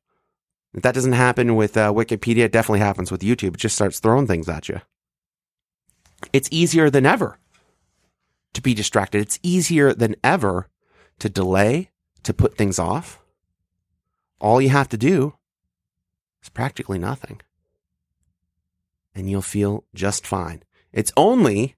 If 0.72 0.82
that 0.82 0.94
doesn't 0.94 1.12
happen 1.12 1.56
with 1.56 1.76
uh, 1.76 1.92
Wikipedia, 1.92 2.44
it 2.44 2.52
definitely 2.52 2.80
happens 2.80 3.10
with 3.10 3.22
YouTube. 3.22 3.54
It 3.54 3.60
just 3.60 3.74
starts 3.74 3.98
throwing 3.98 4.28
things 4.28 4.48
at 4.48 4.68
you. 4.68 4.80
It's 6.32 6.48
easier 6.52 6.90
than 6.90 7.06
ever 7.06 7.38
to 8.54 8.62
be 8.62 8.74
distracted. 8.74 9.20
It's 9.20 9.40
easier 9.42 9.92
than 9.92 10.14
ever 10.22 10.68
to 11.20 11.28
delay, 11.28 11.90
to 12.24 12.34
put 12.34 12.56
things 12.56 12.78
off. 12.78 13.22
All 14.40 14.60
you 14.60 14.70
have 14.70 14.88
to 14.90 14.98
do 14.98 15.34
is 16.42 16.48
practically 16.48 16.98
nothing. 16.98 17.40
And 19.14 19.30
you'll 19.30 19.42
feel 19.42 19.84
just 19.94 20.26
fine. 20.26 20.62
It's 20.92 21.12
only 21.16 21.76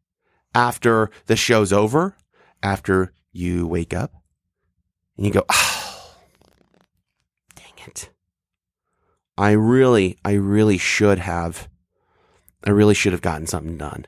after 0.55 1.11
the 1.27 1.37
show's 1.37 1.73
over, 1.73 2.17
after 2.63 3.13
you 3.33 3.67
wake 3.67 3.95
up, 3.95 4.13
and 5.17 5.27
you 5.27 5.33
go, 5.33 5.45
oh, 5.49 6.15
dang 7.55 7.87
it. 7.87 8.11
I 9.37 9.53
really, 9.53 10.19
I 10.25 10.33
really 10.33 10.79
should 10.79 11.19
have, 11.19 11.69
I 12.65 12.71
really 12.71 12.95
should 12.95 13.13
have 13.13 13.23
gotten 13.23 13.47
something 13.47 13.79
done. 13.79 14.07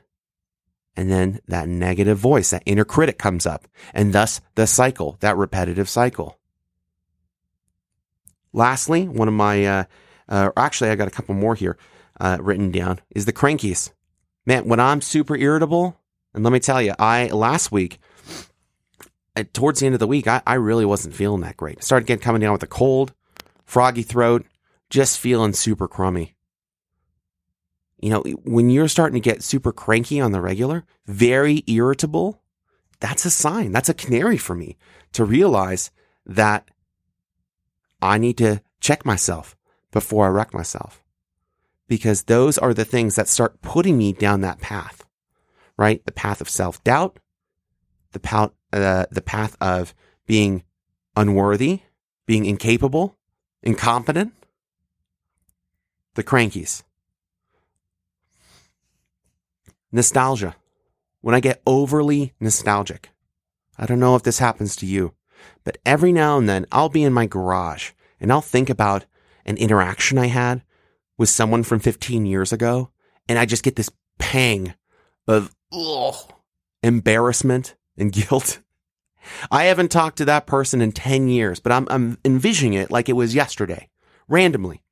And 0.97 1.11
then 1.11 1.39
that 1.47 1.67
negative 1.67 2.17
voice, 2.17 2.51
that 2.51 2.63
inner 2.65 2.85
critic 2.85 3.17
comes 3.17 3.45
up, 3.45 3.67
and 3.93 4.13
thus 4.13 4.39
the 4.55 4.65
cycle, 4.65 5.17
that 5.19 5.35
repetitive 5.35 5.89
cycle. 5.89 6.39
Lastly, 8.53 9.07
one 9.07 9.27
of 9.27 9.33
my, 9.33 9.65
uh, 9.65 9.83
uh, 10.29 10.51
actually, 10.55 10.89
I 10.89 10.95
got 10.95 11.09
a 11.09 11.11
couple 11.11 11.35
more 11.35 11.55
here 11.55 11.77
uh, 12.19 12.37
written 12.39 12.71
down, 12.71 13.01
is 13.13 13.25
the 13.25 13.33
crankies. 13.33 13.91
Man, 14.45 14.67
when 14.67 14.79
I'm 14.79 15.01
super 15.01 15.35
irritable, 15.35 15.99
and 16.33 16.43
let 16.43 16.53
me 16.53 16.59
tell 16.59 16.81
you, 16.81 16.93
I 16.97 17.27
last 17.27 17.71
week, 17.71 17.99
uh, 19.35 19.43
towards 19.51 19.81
the 19.81 19.87
end 19.87 19.95
of 19.95 19.99
the 19.99 20.07
week, 20.07 20.27
I, 20.27 20.41
I 20.47 20.53
really 20.53 20.85
wasn't 20.85 21.15
feeling 21.15 21.41
that 21.41 21.57
great. 21.57 21.83
Started 21.83 22.05
getting 22.05 22.23
coming 22.23 22.41
down 22.41 22.53
with 22.53 22.63
a 22.63 22.67
cold, 22.67 23.13
froggy 23.65 24.03
throat, 24.03 24.45
just 24.89 25.19
feeling 25.19 25.51
super 25.51 25.89
crummy 25.89 26.34
you 28.05 28.11
know, 28.11 28.21
when 28.43 28.69
you're 28.69 28.87
starting 28.87 29.19
to 29.19 29.29
get 29.29 29.41
super 29.41 29.71
cranky 29.71 30.19
on 30.19 30.31
the 30.31 30.39
regular, 30.39 30.85
very 31.07 31.63
irritable, 31.65 32.39
that's 32.99 33.25
a 33.25 33.31
sign. 33.31 33.71
That's 33.71 33.89
a 33.89 33.95
canary 33.95 34.37
for 34.37 34.53
me 34.53 34.77
to 35.13 35.25
realize 35.25 35.89
that 36.23 36.69
I 38.03 38.19
need 38.19 38.37
to 38.37 38.61
check 38.79 39.07
myself 39.07 39.57
before 39.91 40.27
I 40.27 40.29
wreck 40.29 40.53
myself. 40.53 41.03
Because 41.87 42.25
those 42.25 42.59
are 42.59 42.75
the 42.75 42.85
things 42.85 43.15
that 43.15 43.27
start 43.27 43.63
putting 43.63 43.97
me 43.97 44.13
down 44.13 44.41
that 44.41 44.61
path, 44.61 45.03
right? 45.75 46.05
The 46.05 46.11
path 46.11 46.41
of 46.41 46.47
self 46.47 46.83
doubt, 46.83 47.17
the 48.11 48.19
path, 48.19 48.51
uh, 48.71 49.07
the 49.09 49.23
path 49.23 49.57
of 49.59 49.95
being 50.27 50.63
unworthy, 51.15 51.81
being 52.27 52.45
incapable, 52.45 53.17
incompetent, 53.63 54.31
the 56.13 56.23
crankies. 56.23 56.83
Nostalgia. 59.95 60.57
When 61.21 61.33
I 61.33 61.39
get 61.39 61.61
overly 61.65 62.33
nostalgic. 62.41 63.11
I 63.77 63.85
don't 63.85 63.99
know 64.01 64.17
if 64.17 64.23
this 64.23 64.39
happens 64.39 64.75
to 64.75 64.85
you, 64.85 65.13
but 65.63 65.77
every 65.85 66.11
now 66.11 66.37
and 66.37 66.49
then 66.49 66.65
I'll 66.69 66.89
be 66.89 67.03
in 67.03 67.13
my 67.13 67.25
garage 67.25 67.91
and 68.19 68.29
I'll 68.29 68.41
think 68.41 68.69
about 68.69 69.05
an 69.45 69.55
interaction 69.55 70.17
I 70.17 70.27
had 70.27 70.63
with 71.17 71.29
someone 71.29 71.63
from 71.63 71.79
15 71.79 72.25
years 72.25 72.51
ago. 72.51 72.89
And 73.29 73.39
I 73.39 73.45
just 73.45 73.63
get 73.63 73.77
this 73.77 73.89
pang 74.19 74.73
of 75.29 75.55
ugh, 75.71 76.15
embarrassment 76.83 77.75
and 77.97 78.11
guilt. 78.29 78.59
I 79.49 79.63
haven't 79.63 79.91
talked 79.91 80.17
to 80.17 80.25
that 80.25 80.45
person 80.45 80.81
in 80.81 80.91
10 80.91 81.29
years, 81.29 81.61
but 81.61 81.71
I'm, 81.71 81.87
I'm 81.89 82.17
envisioning 82.25 82.73
it 82.73 82.91
like 82.91 83.07
it 83.07 83.13
was 83.13 83.33
yesterday, 83.33 83.87
randomly. 84.27 84.83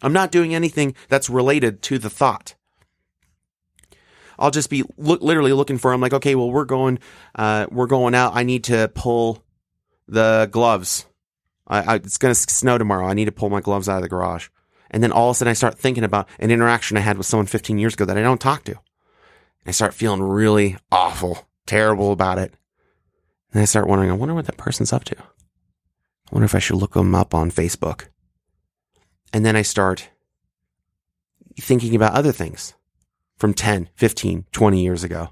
I'm 0.00 0.14
not 0.14 0.32
doing 0.32 0.54
anything 0.54 0.94
that's 1.10 1.28
related 1.28 1.82
to 1.82 1.98
the 1.98 2.10
thought. 2.10 2.54
I'll 4.40 4.50
just 4.50 4.70
be 4.70 4.82
look, 4.96 5.20
literally 5.20 5.52
looking 5.52 5.78
for. 5.78 5.92
I'm 5.92 6.00
like, 6.00 6.14
okay, 6.14 6.34
well, 6.34 6.50
we're 6.50 6.64
going, 6.64 6.98
uh, 7.34 7.66
we're 7.70 7.86
going 7.86 8.14
out. 8.14 8.34
I 8.34 8.42
need 8.42 8.64
to 8.64 8.90
pull 8.94 9.44
the 10.08 10.48
gloves. 10.50 11.06
I, 11.66 11.82
I, 11.82 11.94
it's 11.96 12.18
going 12.18 12.34
to 12.34 12.40
snow 12.40 12.78
tomorrow. 12.78 13.06
I 13.06 13.12
need 13.12 13.26
to 13.26 13.32
pull 13.32 13.50
my 13.50 13.60
gloves 13.60 13.88
out 13.88 13.96
of 13.96 14.02
the 14.02 14.08
garage. 14.08 14.48
And 14.90 15.02
then 15.02 15.12
all 15.12 15.28
of 15.30 15.34
a 15.34 15.38
sudden 15.38 15.50
I 15.50 15.54
start 15.54 15.78
thinking 15.78 16.04
about 16.04 16.28
an 16.38 16.50
interaction 16.50 16.96
I 16.96 17.00
had 17.00 17.18
with 17.18 17.26
someone 17.26 17.46
15 17.46 17.78
years 17.78 17.94
ago 17.94 18.06
that 18.06 18.16
I 18.16 18.22
don't 18.22 18.40
talk 18.40 18.64
to. 18.64 18.80
I 19.66 19.72
start 19.72 19.94
feeling 19.94 20.22
really 20.22 20.78
awful, 20.90 21.46
terrible 21.66 22.10
about 22.10 22.38
it. 22.38 22.54
And 23.52 23.60
I 23.60 23.66
start 23.66 23.86
wondering, 23.86 24.10
I 24.10 24.14
wonder 24.14 24.34
what 24.34 24.46
that 24.46 24.56
person's 24.56 24.92
up 24.92 25.04
to. 25.04 25.16
I 25.18 26.32
wonder 26.32 26.46
if 26.46 26.54
I 26.54 26.60
should 26.60 26.76
look 26.76 26.94
them 26.94 27.14
up 27.14 27.34
on 27.34 27.50
Facebook. 27.50 28.06
And 29.32 29.44
then 29.44 29.54
I 29.54 29.62
start 29.62 30.08
thinking 31.60 31.94
about 31.94 32.14
other 32.14 32.32
things 32.32 32.74
from 33.40 33.54
10, 33.54 33.88
15, 33.94 34.44
20 34.52 34.82
years 34.82 35.02
ago. 35.02 35.30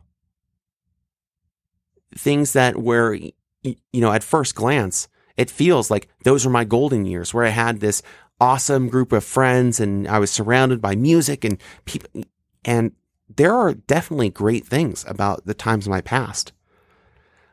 Things 2.17 2.55
that 2.55 2.79
were, 2.79 3.15
you 3.63 3.77
know, 3.93 4.11
at 4.11 4.25
first 4.25 4.55
glance, 4.55 5.09
it 5.37 5.51
feels 5.51 5.91
like 5.91 6.09
those 6.25 6.47
were 6.47 6.51
my 6.51 6.65
golden 6.65 7.05
years 7.05 7.35
where 7.35 7.45
I 7.45 7.51
had 7.51 7.81
this 7.81 8.03
awesome 8.41 8.89
group 8.89 9.13
of 9.13 9.23
friends 9.25 9.79
and 9.79 10.09
I 10.09 10.19
was 10.19 10.31
surrounded 10.31 10.81
by 10.81 10.97
music 10.97 11.45
and 11.45 11.61
people. 11.85 12.25
And 12.65 12.93
there 13.29 13.55
are 13.55 13.75
definitely 13.75 14.31
great 14.31 14.67
things 14.67 15.05
about 15.07 15.45
the 15.45 15.55
times 15.55 15.87
of 15.87 15.91
my 15.91 16.01
past. 16.01 16.53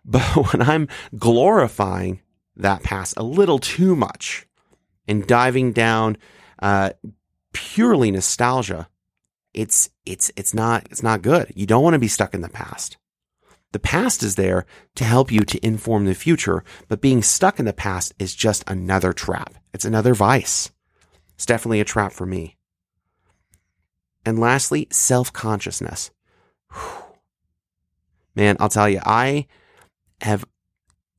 But 0.07 0.53
when 0.53 0.61
I'm 0.61 0.87
glorifying 1.17 2.21
that 2.55 2.83
past 2.83 3.15
a 3.17 3.23
little 3.23 3.57
too 3.57 3.95
much 3.95 4.45
and 5.07 5.25
diving 5.25 5.71
down 5.71 6.17
uh, 6.61 6.91
purely 7.53 8.11
nostalgia, 8.11 8.87
it's, 9.55 9.89
it's, 10.05 10.31
it's 10.35 10.53
not, 10.53 10.85
it's 10.91 11.01
not 11.01 11.21
good. 11.21 11.51
You 11.55 11.65
don't 11.65 11.83
want 11.83 11.93
to 11.93 11.99
be 11.99 12.07
stuck 12.07 12.33
in 12.33 12.41
the 12.41 12.49
past. 12.49 12.97
The 13.71 13.79
past 13.79 14.21
is 14.21 14.35
there 14.35 14.65
to 14.95 15.03
help 15.03 15.31
you 15.31 15.41
to 15.41 15.65
inform 15.65 16.05
the 16.05 16.13
future, 16.13 16.63
but 16.87 17.01
being 17.01 17.23
stuck 17.23 17.59
in 17.59 17.65
the 17.65 17.73
past 17.73 18.13
is 18.19 18.35
just 18.35 18.63
another 18.69 19.11
trap. 19.11 19.55
It's 19.73 19.85
another 19.85 20.13
vice. 20.13 20.71
It's 21.33 21.45
definitely 21.45 21.81
a 21.81 21.85
trap 21.85 22.13
for 22.13 22.25
me. 22.25 22.55
And 24.25 24.39
lastly, 24.39 24.87
self 24.91 25.31
consciousness. 25.31 26.11
Man, 28.35 28.57
I'll 28.59 28.69
tell 28.69 28.89
you, 28.89 28.99
I 29.05 29.47
have 30.21 30.45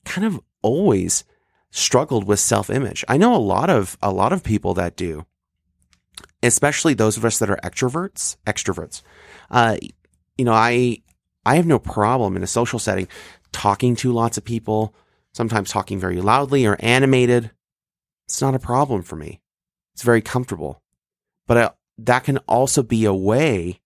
kind 0.04 0.26
of 0.26 0.40
always 0.62 1.24
struggled 1.70 2.24
with 2.24 2.40
self 2.40 2.70
image. 2.70 3.04
I 3.08 3.16
know 3.16 3.34
a 3.34 3.38
lot 3.38 3.70
of, 3.70 3.96
a 4.02 4.10
lot 4.10 4.32
of 4.32 4.42
people 4.42 4.74
that 4.74 4.96
do, 4.96 5.26
especially 6.46 6.94
those 6.94 7.16
of 7.16 7.24
us 7.24 7.38
that 7.38 7.50
are 7.50 7.58
extroverts, 7.62 8.36
extroverts. 8.46 9.02
Uh, 9.50 9.76
you 10.38 10.44
know, 10.44 10.52
I, 10.52 10.98
I 11.44 11.56
have 11.56 11.66
no 11.66 11.78
problem 11.78 12.36
in 12.36 12.42
a 12.42 12.46
social 12.46 12.78
setting 12.78 13.08
talking 13.52 13.96
to 13.96 14.12
lots 14.12 14.36
of 14.36 14.44
people, 14.44 14.94
sometimes 15.32 15.70
talking 15.70 15.98
very 15.98 16.20
loudly 16.20 16.66
or 16.66 16.76
animated. 16.80 17.50
It's 18.26 18.40
not 18.40 18.54
a 18.54 18.58
problem 18.58 19.02
for 19.02 19.16
me. 19.16 19.40
It's 19.94 20.02
very 20.02 20.20
comfortable. 20.20 20.82
But 21.46 21.56
I, 21.56 21.70
that 21.98 22.24
can 22.24 22.38
also 22.38 22.82
be 22.82 23.04
a 23.04 23.14
way 23.14 23.80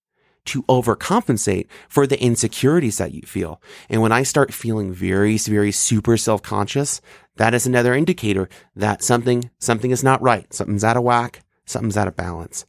to 0.46 0.62
overcompensate 0.64 1.66
for 1.88 2.06
the 2.06 2.20
insecurities 2.20 2.98
that 2.98 3.12
you 3.12 3.22
feel. 3.22 3.60
And 3.88 4.00
when 4.00 4.10
I 4.10 4.22
start 4.22 4.54
feeling 4.54 4.92
very, 4.92 5.36
very 5.36 5.70
super 5.70 6.16
self-conscious, 6.16 7.00
that 7.36 7.54
is 7.54 7.66
another 7.66 7.94
indicator 7.94 8.48
that 8.74 9.02
something, 9.02 9.50
something 9.58 9.90
is 9.90 10.02
not 10.02 10.22
right. 10.22 10.52
Something's 10.52 10.82
out 10.82 10.96
of 10.96 11.02
whack. 11.02 11.44
Something's 11.70 11.96
out 11.96 12.08
of 12.08 12.16
balance. 12.16 12.66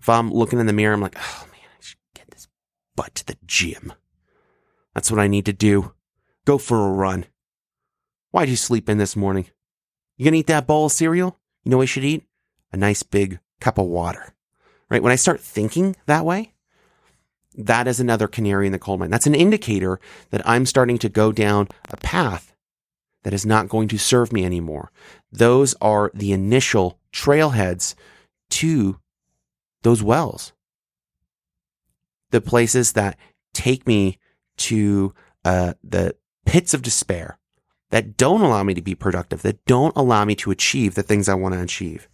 If 0.00 0.08
I'm 0.08 0.32
looking 0.32 0.58
in 0.58 0.66
the 0.66 0.72
mirror, 0.72 0.94
I'm 0.94 1.02
like, 1.02 1.16
oh 1.18 1.46
man, 1.50 1.60
I 1.70 1.80
should 1.80 1.98
get 2.14 2.30
this 2.30 2.48
butt 2.96 3.14
to 3.16 3.26
the 3.26 3.36
gym. 3.46 3.92
That's 4.94 5.10
what 5.10 5.20
I 5.20 5.28
need 5.28 5.44
to 5.46 5.52
do. 5.52 5.92
Go 6.46 6.56
for 6.56 6.86
a 6.86 6.92
run. 6.92 7.26
Why'd 8.30 8.48
you 8.48 8.56
sleep 8.56 8.88
in 8.88 8.96
this 8.96 9.16
morning? 9.16 9.46
You 10.16 10.24
gonna 10.24 10.38
eat 10.38 10.46
that 10.46 10.66
bowl 10.66 10.86
of 10.86 10.92
cereal? 10.92 11.38
You 11.62 11.70
know 11.70 11.76
what 11.76 11.84
you 11.84 11.88
should 11.88 12.04
eat? 12.04 12.24
A 12.72 12.78
nice 12.78 13.02
big 13.02 13.38
cup 13.60 13.76
of 13.76 13.86
water. 13.86 14.34
Right? 14.88 15.02
When 15.02 15.12
I 15.12 15.16
start 15.16 15.40
thinking 15.40 15.94
that 16.06 16.24
way, 16.24 16.54
that 17.54 17.86
is 17.86 18.00
another 18.00 18.28
canary 18.28 18.64
in 18.64 18.72
the 18.72 18.78
coal 18.78 18.96
mine. 18.96 19.10
That's 19.10 19.26
an 19.26 19.34
indicator 19.34 20.00
that 20.30 20.46
I'm 20.48 20.64
starting 20.64 20.96
to 20.98 21.10
go 21.10 21.32
down 21.32 21.68
a 21.90 21.98
path 21.98 22.54
that 23.24 23.34
is 23.34 23.44
not 23.44 23.68
going 23.68 23.88
to 23.88 23.98
serve 23.98 24.32
me 24.32 24.46
anymore. 24.46 24.90
Those 25.30 25.74
are 25.82 26.10
the 26.14 26.32
initial 26.32 26.98
trailheads 27.12 27.94
to 28.50 28.98
those 29.82 30.02
wells. 30.02 30.52
The 32.30 32.40
places 32.40 32.92
that 32.92 33.18
take 33.54 33.86
me 33.86 34.18
to 34.58 35.14
uh, 35.44 35.74
the 35.82 36.14
pits 36.44 36.74
of 36.74 36.82
despair 36.82 37.38
that 37.90 38.16
don't 38.16 38.42
allow 38.42 38.62
me 38.62 38.74
to 38.74 38.82
be 38.82 38.94
productive, 38.94 39.42
that 39.42 39.64
don't 39.64 39.96
allow 39.96 40.24
me 40.24 40.34
to 40.36 40.50
achieve 40.50 40.94
the 40.94 41.02
things 41.02 41.28
I 41.28 41.34
want 41.34 41.54
to 41.54 41.62
achieve. 41.62 42.08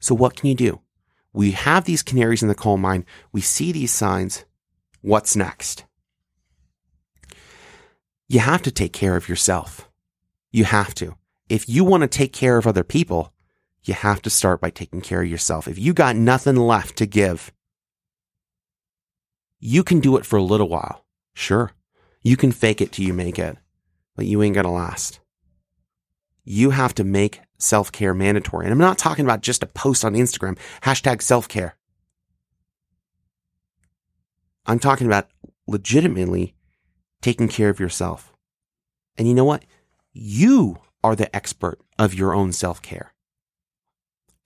So 0.00 0.14
what 0.14 0.36
can 0.36 0.48
you 0.48 0.54
do? 0.54 0.80
We 1.32 1.52
have 1.52 1.84
these 1.84 2.02
canaries 2.02 2.42
in 2.42 2.48
the 2.48 2.54
coal 2.54 2.76
mine. 2.76 3.04
We 3.32 3.40
see 3.40 3.72
these 3.72 3.92
signs. 3.92 4.44
What's 5.02 5.36
next? 5.36 5.84
You 8.28 8.40
have 8.40 8.62
to 8.62 8.70
take 8.70 8.92
care 8.92 9.16
of 9.16 9.28
yourself. 9.28 9.90
You 10.50 10.64
have 10.64 10.94
to. 10.94 11.16
If 11.48 11.68
you 11.68 11.84
want 11.84 12.02
to 12.02 12.08
take 12.08 12.32
care 12.32 12.56
of 12.56 12.66
other 12.66 12.84
people, 12.84 13.33
you 13.84 13.94
have 13.94 14.22
to 14.22 14.30
start 14.30 14.60
by 14.60 14.70
taking 14.70 15.00
care 15.00 15.22
of 15.22 15.28
yourself. 15.28 15.68
If 15.68 15.78
you 15.78 15.92
got 15.92 16.16
nothing 16.16 16.56
left 16.56 16.96
to 16.96 17.06
give, 17.06 17.52
you 19.60 19.84
can 19.84 20.00
do 20.00 20.16
it 20.16 20.26
for 20.26 20.36
a 20.36 20.42
little 20.42 20.68
while. 20.68 21.04
Sure. 21.34 21.72
You 22.22 22.36
can 22.36 22.52
fake 22.52 22.80
it 22.80 22.92
till 22.92 23.04
you 23.04 23.12
make 23.12 23.38
it, 23.38 23.56
but 24.16 24.26
you 24.26 24.42
ain't 24.42 24.54
going 24.54 24.64
to 24.64 24.70
last. 24.70 25.20
You 26.44 26.70
have 26.70 26.94
to 26.94 27.04
make 27.04 27.40
self 27.58 27.92
care 27.92 28.14
mandatory. 28.14 28.66
And 28.66 28.72
I'm 28.72 28.78
not 28.78 28.98
talking 28.98 29.24
about 29.24 29.42
just 29.42 29.62
a 29.62 29.66
post 29.66 30.04
on 30.04 30.14
Instagram, 30.14 30.58
hashtag 30.82 31.22
self 31.22 31.48
care. 31.48 31.76
I'm 34.66 34.78
talking 34.78 35.06
about 35.06 35.28
legitimately 35.66 36.54
taking 37.20 37.48
care 37.48 37.70
of 37.70 37.80
yourself. 37.80 38.34
And 39.16 39.28
you 39.28 39.34
know 39.34 39.44
what? 39.44 39.64
You 40.12 40.78
are 41.02 41.16
the 41.16 41.34
expert 41.34 41.78
of 41.98 42.14
your 42.14 42.34
own 42.34 42.52
self 42.52 42.80
care. 42.82 43.13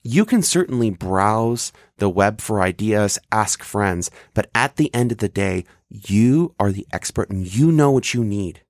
You 0.01 0.23
can 0.23 0.41
certainly 0.41 0.91
browse 0.91 1.73
the 1.97 2.09
web 2.09 2.39
for 2.39 2.61
ideas, 2.61 3.19
ask 3.31 3.63
friends, 3.63 4.09
but 4.33 4.49
at 4.55 4.77
the 4.77 4.93
end 4.93 5.11
of 5.11 5.17
the 5.17 5.27
day, 5.29 5.65
you 5.89 6.55
are 6.59 6.71
the 6.71 6.87
expert 6.93 7.29
and 7.29 7.45
you 7.45 7.71
know 7.71 7.91
what 7.91 8.13
you 8.13 8.23
need. 8.23 8.61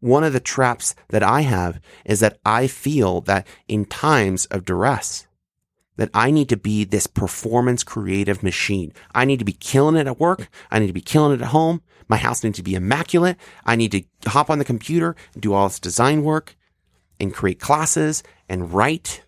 One 0.00 0.24
of 0.24 0.32
the 0.32 0.40
traps 0.40 0.94
that 1.08 1.22
I 1.22 1.42
have 1.42 1.80
is 2.04 2.20
that 2.20 2.38
I 2.44 2.66
feel 2.66 3.20
that 3.22 3.46
in 3.68 3.84
times 3.84 4.46
of 4.46 4.64
duress, 4.64 5.26
that 5.96 6.10
I 6.14 6.30
need 6.30 6.48
to 6.50 6.56
be 6.56 6.84
this 6.84 7.06
performance 7.06 7.82
creative 7.82 8.42
machine. 8.42 8.92
I 9.14 9.24
need 9.24 9.40
to 9.40 9.44
be 9.44 9.52
killing 9.52 9.96
it 9.96 10.06
at 10.06 10.20
work. 10.20 10.48
I 10.70 10.78
need 10.78 10.86
to 10.86 10.92
be 10.92 11.00
killing 11.00 11.32
it 11.32 11.42
at 11.42 11.48
home. 11.48 11.82
My 12.08 12.16
house 12.16 12.42
needs 12.42 12.56
to 12.58 12.62
be 12.62 12.74
immaculate. 12.74 13.36
I 13.64 13.76
need 13.76 13.92
to 13.92 14.30
hop 14.30 14.50
on 14.50 14.58
the 14.58 14.64
computer 14.64 15.14
and 15.34 15.42
do 15.42 15.52
all 15.52 15.68
this 15.68 15.80
design 15.80 16.22
work 16.22 16.56
and 17.20 17.34
create 17.34 17.60
classes 17.60 18.22
and 18.48 18.72
write 18.72 19.24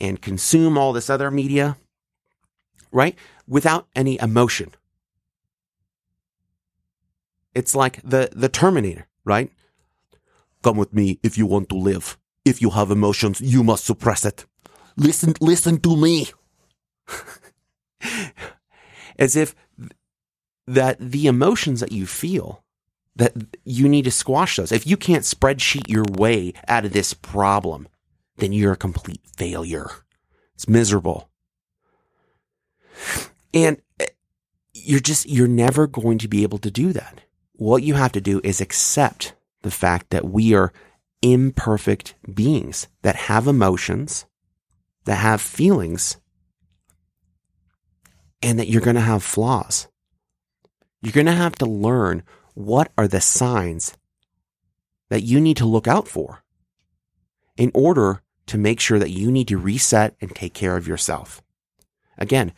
and 0.00 0.20
consume 0.20 0.76
all 0.76 0.92
this 0.92 1.10
other 1.10 1.30
media, 1.30 1.76
right? 2.92 3.16
Without 3.46 3.86
any 3.94 4.20
emotion. 4.20 4.72
It's 7.54 7.74
like 7.74 8.00
the, 8.02 8.30
the 8.34 8.48
Terminator, 8.48 9.06
right? 9.24 9.50
Come 10.62 10.76
with 10.76 10.92
me 10.92 11.18
if 11.22 11.38
you 11.38 11.46
want 11.46 11.68
to 11.68 11.76
live. 11.76 12.18
If 12.44 12.60
you 12.60 12.70
have 12.70 12.90
emotions, 12.90 13.40
you 13.40 13.62
must 13.62 13.84
suppress 13.84 14.24
it. 14.24 14.44
Listen, 14.96 15.34
listen 15.40 15.78
to 15.80 15.96
me. 15.96 16.28
As 19.18 19.36
if 19.36 19.54
that 20.66 20.96
the 20.98 21.26
emotions 21.26 21.80
that 21.80 21.92
you 21.92 22.06
feel, 22.06 22.64
that 23.16 23.32
you 23.64 23.88
need 23.88 24.04
to 24.04 24.10
squash 24.10 24.56
those. 24.56 24.72
If 24.72 24.86
you 24.86 24.96
can't 24.96 25.24
spreadsheet 25.24 25.88
your 25.88 26.04
way 26.10 26.52
out 26.66 26.84
of 26.84 26.92
this 26.92 27.14
problem, 27.14 27.88
then 28.36 28.52
you're 28.52 28.72
a 28.72 28.76
complete 28.76 29.20
failure. 29.36 29.90
It's 30.54 30.68
miserable. 30.68 31.30
And 33.52 33.80
eh, 34.00 34.06
you're 34.72 35.00
just, 35.00 35.28
you're 35.28 35.48
never 35.48 35.86
going 35.86 36.18
to 36.18 36.28
be 36.28 36.42
able 36.42 36.58
to 36.58 36.70
do 36.70 36.92
that. 36.92 37.20
What 37.52 37.82
you 37.82 37.94
have 37.94 38.12
to 38.12 38.20
do 38.20 38.40
is 38.42 38.60
accept 38.60 39.34
the 39.62 39.70
fact 39.70 40.10
that 40.10 40.24
we 40.24 40.54
are 40.54 40.72
imperfect 41.22 42.14
beings 42.32 42.88
that 43.02 43.16
have 43.16 43.46
emotions, 43.46 44.26
that 45.04 45.16
have 45.16 45.40
feelings, 45.40 46.18
and 48.42 48.58
that 48.58 48.68
you're 48.68 48.82
going 48.82 48.96
to 48.96 49.00
have 49.00 49.22
flaws. 49.22 49.88
You're 51.00 51.12
going 51.12 51.26
to 51.26 51.32
have 51.32 51.54
to 51.56 51.66
learn 51.66 52.22
what 52.54 52.92
are 52.98 53.08
the 53.08 53.20
signs 53.20 53.96
that 55.08 55.22
you 55.22 55.40
need 55.40 55.56
to 55.58 55.66
look 55.66 55.86
out 55.86 56.08
for 56.08 56.42
in 57.56 57.70
order 57.74 58.22
to 58.46 58.58
make 58.58 58.80
sure 58.80 58.98
that 58.98 59.10
you 59.10 59.30
need 59.30 59.48
to 59.48 59.58
reset 59.58 60.14
and 60.20 60.34
take 60.34 60.54
care 60.54 60.76
of 60.76 60.86
yourself. 60.86 61.42
Again, 62.18 62.52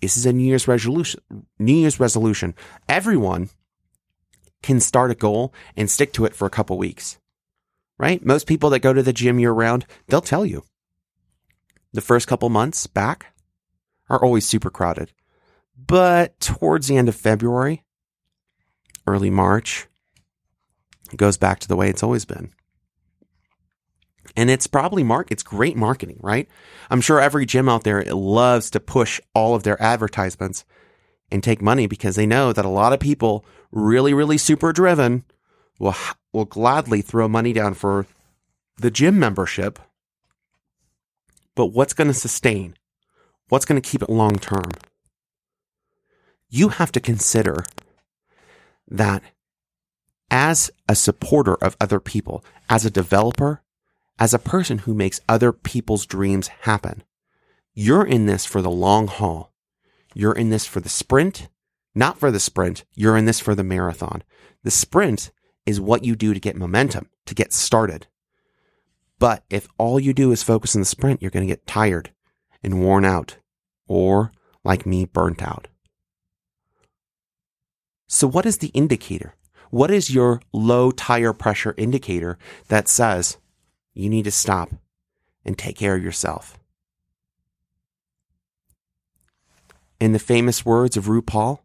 this 0.00 0.16
is 0.16 0.26
a 0.26 0.32
New 0.32 0.44
Year's 0.44 0.66
resolution. 0.66 1.20
New 1.58 1.74
Year's 1.74 2.00
resolution. 2.00 2.54
Everyone 2.88 3.50
can 4.62 4.80
start 4.80 5.10
a 5.10 5.14
goal 5.14 5.54
and 5.76 5.90
stick 5.90 6.12
to 6.14 6.24
it 6.24 6.34
for 6.34 6.46
a 6.46 6.50
couple 6.50 6.78
weeks, 6.78 7.18
right? 7.98 8.24
Most 8.24 8.46
people 8.46 8.70
that 8.70 8.80
go 8.80 8.92
to 8.92 9.02
the 9.02 9.12
gym 9.12 9.38
year 9.38 9.52
round, 9.52 9.86
they'll 10.08 10.20
tell 10.20 10.44
you 10.44 10.64
the 11.92 12.00
first 12.00 12.26
couple 12.26 12.48
months 12.48 12.86
back 12.86 13.34
are 14.08 14.22
always 14.22 14.46
super 14.46 14.70
crowded. 14.70 15.12
But 15.76 16.38
towards 16.40 16.88
the 16.88 16.96
end 16.96 17.08
of 17.08 17.16
February, 17.16 17.84
early 19.06 19.30
March, 19.30 19.86
it 21.12 21.16
goes 21.16 21.36
back 21.36 21.58
to 21.60 21.68
the 21.68 21.76
way 21.76 21.88
it's 21.88 22.02
always 22.02 22.24
been. 22.24 22.52
And 24.36 24.50
it's 24.50 24.66
probably 24.66 25.02
mark 25.02 25.30
it's 25.30 25.42
great 25.42 25.76
marketing, 25.76 26.18
right? 26.20 26.48
I'm 26.90 27.00
sure 27.00 27.20
every 27.20 27.46
gym 27.46 27.68
out 27.68 27.84
there 27.84 28.04
loves 28.04 28.70
to 28.70 28.80
push 28.80 29.20
all 29.34 29.54
of 29.54 29.62
their 29.62 29.80
advertisements 29.82 30.64
and 31.30 31.42
take 31.42 31.62
money 31.62 31.86
because 31.86 32.16
they 32.16 32.26
know 32.26 32.52
that 32.52 32.64
a 32.64 32.68
lot 32.68 32.92
of 32.92 33.00
people 33.00 33.44
really, 33.70 34.12
really 34.14 34.38
super 34.38 34.72
driven 34.72 35.24
will, 35.78 35.94
will 36.32 36.44
gladly 36.44 37.02
throw 37.02 37.28
money 37.28 37.52
down 37.52 37.74
for 37.74 38.06
the 38.76 38.90
gym 38.90 39.18
membership. 39.18 39.78
But 41.54 41.66
what's 41.66 41.94
going 41.94 42.08
to 42.08 42.14
sustain? 42.14 42.74
What's 43.48 43.64
going 43.64 43.80
to 43.80 43.88
keep 43.88 44.02
it 44.02 44.08
long 44.08 44.36
term? 44.36 44.70
You 46.48 46.70
have 46.70 46.92
to 46.92 47.00
consider 47.00 47.64
that 48.88 49.22
as 50.30 50.70
a 50.88 50.94
supporter 50.94 51.54
of 51.54 51.76
other 51.80 52.00
people, 52.00 52.44
as 52.68 52.84
a 52.84 52.90
developer, 52.90 53.62
as 54.20 54.34
a 54.34 54.38
person 54.38 54.78
who 54.78 54.92
makes 54.92 55.20
other 55.26 55.50
people's 55.50 56.04
dreams 56.04 56.48
happen, 56.48 57.02
You're 57.72 58.06
in 58.06 58.26
this 58.26 58.44
for 58.44 58.60
the 58.60 58.70
long 58.70 59.06
haul. 59.06 59.52
You're 60.14 60.34
in 60.34 60.50
this 60.50 60.66
for 60.66 60.80
the 60.80 60.88
sprint, 60.88 61.48
not 61.94 62.18
for 62.18 62.30
the 62.30 62.40
sprint. 62.40 62.84
You're 62.94 63.16
in 63.16 63.24
this 63.24 63.40
for 63.40 63.54
the 63.54 63.64
marathon. 63.64 64.22
The 64.62 64.70
sprint 64.70 65.30
is 65.64 65.80
what 65.80 66.04
you 66.04 66.14
do 66.14 66.34
to 66.34 66.40
get 66.40 66.56
momentum, 66.56 67.08
to 67.26 67.34
get 67.34 67.52
started. 67.52 68.08
But 69.18 69.44
if 69.48 69.68
all 69.78 69.98
you 69.98 70.12
do 70.12 70.32
is 70.32 70.42
focus 70.42 70.74
on 70.74 70.82
the 70.82 70.86
sprint, 70.86 71.22
you're 71.22 71.30
going 71.30 71.46
to 71.46 71.52
get 71.52 71.66
tired 71.66 72.12
and 72.62 72.82
worn 72.82 73.04
out, 73.04 73.36
or 73.86 74.32
like 74.64 74.84
me, 74.84 75.06
burnt 75.06 75.42
out. 75.42 75.68
So, 78.08 78.26
what 78.26 78.46
is 78.46 78.58
the 78.58 78.68
indicator? 78.68 79.36
What 79.70 79.90
is 79.90 80.10
your 80.10 80.42
low 80.52 80.90
tire 80.90 81.32
pressure 81.32 81.74
indicator 81.76 82.36
that 82.68 82.88
says 82.88 83.38
you 83.94 84.08
need 84.08 84.24
to 84.24 84.30
stop 84.30 84.70
and 85.44 85.58
take 85.58 85.76
care 85.76 85.96
of 85.96 86.02
yourself? 86.02 86.58
In 90.00 90.12
the 90.12 90.18
famous 90.18 90.64
words 90.64 90.96
of 90.96 91.04
RuPaul, 91.06 91.60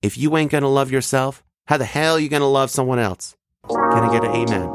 if 0.00 0.16
you 0.18 0.36
ain't 0.36 0.50
gonna 0.50 0.68
love 0.68 0.90
yourself, 0.90 1.44
how 1.66 1.76
the 1.76 1.84
hell 1.84 2.16
are 2.16 2.20
you 2.20 2.28
gonna 2.28 2.48
love 2.48 2.70
someone 2.70 2.98
else? 2.98 3.36
Can 3.68 3.78
I 3.78 4.12
get 4.12 4.24
an 4.24 4.32
amen? 4.32 4.68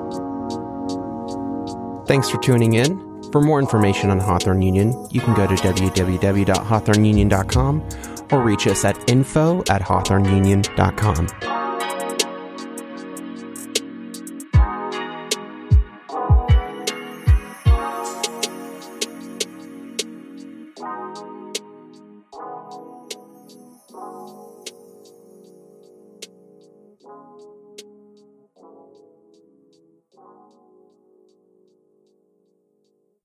Thanks 2.06 2.30
for 2.30 2.38
tuning 2.38 2.72
in. 2.74 3.06
For 3.32 3.42
more 3.42 3.60
information 3.60 4.10
on 4.10 4.20
Hawthorne 4.20 4.62
Union, 4.62 4.94
you 5.12 5.20
can 5.20 5.34
go 5.34 5.46
to 5.46 5.54
www.hawthorneunion.com 5.54 7.90
or 8.32 8.42
reach 8.42 8.68
us 8.68 8.86
at 8.86 9.10
info 9.10 9.60
at 9.70 9.82
hawthorneunion.com. 9.82 11.67